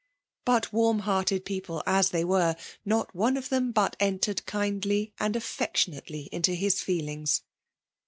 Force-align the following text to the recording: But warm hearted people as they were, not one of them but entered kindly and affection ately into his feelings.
But 0.45 0.73
warm 0.73 1.01
hearted 1.01 1.45
people 1.45 1.83
as 1.85 2.09
they 2.09 2.25
were, 2.25 2.55
not 2.83 3.13
one 3.13 3.37
of 3.37 3.49
them 3.49 3.71
but 3.71 3.95
entered 3.99 4.43
kindly 4.47 5.13
and 5.19 5.35
affection 5.35 5.93
ately 5.93 6.27
into 6.29 6.55
his 6.55 6.81
feelings. 6.81 7.43